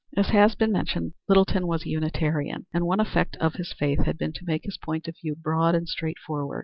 As 0.17 0.29
has 0.29 0.55
been 0.55 0.71
mentioned, 0.71 1.13
Littleton 1.29 1.67
was 1.67 1.85
a 1.85 1.89
Unitarian, 1.89 2.65
and 2.73 2.87
one 2.87 2.99
effect 2.99 3.35
of 3.37 3.53
his 3.53 3.71
faith 3.71 4.03
had 4.05 4.17
been 4.17 4.33
to 4.33 4.45
make 4.45 4.63
his 4.63 4.79
point 4.79 5.07
of 5.07 5.15
view 5.21 5.35
broad 5.35 5.75
and 5.75 5.87
straightforward. 5.87 6.59